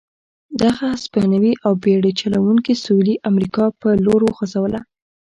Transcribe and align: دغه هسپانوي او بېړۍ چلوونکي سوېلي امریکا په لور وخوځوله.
دغه 0.61 0.83
هسپانوي 0.93 1.53
او 1.65 1.71
بېړۍ 1.83 2.13
چلوونکي 2.21 2.73
سوېلي 2.83 3.15
امریکا 3.29 3.65
په 3.81 3.89
لور 4.05 4.21
وخوځوله. 4.25 4.79